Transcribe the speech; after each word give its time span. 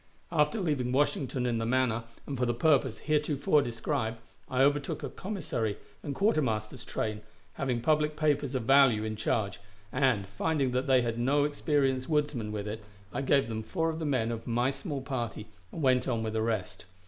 After 0.31 0.59
leaving 0.59 0.91
Washington 0.91 1.45
in 1.45 1.59
the 1.59 1.65
manner 1.67 2.05
and 2.25 2.35
for 2.35 2.47
the 2.47 2.55
purpose 2.55 2.97
heretofore 3.05 3.61
described, 3.61 4.17
I 4.49 4.63
overtook 4.63 5.03
a 5.03 5.11
commissary 5.11 5.77
and 6.01 6.15
quartermaster's 6.15 6.83
train, 6.83 7.21
having 7.53 7.81
public 7.81 8.17
papers 8.17 8.55
of 8.55 8.63
value 8.63 9.03
in 9.03 9.15
charge, 9.15 9.59
and, 9.91 10.25
finding 10.27 10.71
that 10.71 10.87
they 10.87 11.03
had 11.03 11.19
no 11.19 11.43
experienced 11.43 12.09
woodsman 12.09 12.51
with 12.51 12.67
it, 12.67 12.83
I 13.13 13.21
gave 13.21 13.47
them 13.47 13.61
four 13.61 13.91
of 13.91 13.99
the 13.99 14.05
men 14.05 14.31
of 14.31 14.47
my 14.47 14.71
small 14.71 15.01
party, 15.03 15.45
and 15.71 15.83
went 15.83 16.07
on 16.07 16.23
with 16.23 16.33
the 16.33 16.41
rest. 16.41 16.85